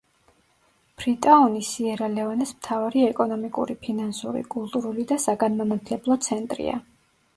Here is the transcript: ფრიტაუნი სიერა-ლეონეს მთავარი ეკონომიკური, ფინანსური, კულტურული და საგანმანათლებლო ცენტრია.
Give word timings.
ფრიტაუნი 1.01 1.59
სიერა-ლეონეს 1.67 2.53
მთავარი 2.61 3.03
ეკონომიკური, 3.09 3.77
ფინანსური, 3.85 4.41
კულტურული 4.57 5.07
და 5.13 5.19
საგანმანათლებლო 5.27 6.19
ცენტრია. 6.31 6.75